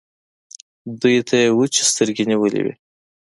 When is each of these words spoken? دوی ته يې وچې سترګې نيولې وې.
دوی 1.01 1.17
ته 1.27 1.35
يې 1.41 1.49
وچې 1.57 1.83
سترګې 1.91 2.23
نيولې 2.31 2.61
وې. 2.63 2.73